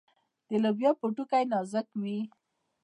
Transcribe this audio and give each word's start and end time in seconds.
د 0.49 0.51
لوبیا 0.63 0.91
پوټکی 0.99 1.43
نازک 1.51 1.87
وي. 2.01 2.19